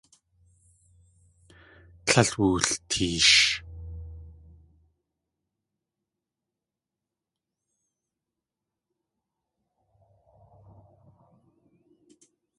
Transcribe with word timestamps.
Tlél 2.07 2.29
wulteesh. 2.39 3.39